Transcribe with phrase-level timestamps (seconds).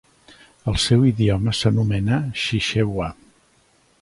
[0.71, 3.13] El seu idioma s'anomena Chichewa.